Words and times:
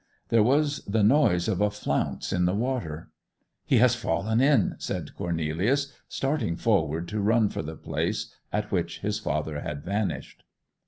There 0.29 0.41
was 0.41 0.83
the 0.85 1.03
noise 1.03 1.47
of 1.47 1.61
a 1.61 1.69
flounce 1.69 2.33
in 2.33 2.45
the 2.45 2.55
water. 2.55 3.11
'He 3.63 3.77
has 3.77 3.93
fallen 3.93 4.41
in!' 4.41 4.73
said 4.79 5.13
Cornelius, 5.13 5.93
starting 6.07 6.55
forward 6.55 7.07
to 7.09 7.21
run 7.21 7.49
for 7.49 7.61
the 7.61 7.75
place 7.77 8.33
at 8.51 8.71
which 8.71 9.01
his 9.01 9.19
father 9.19 9.59
had 9.61 9.83
vanished. 9.83 10.43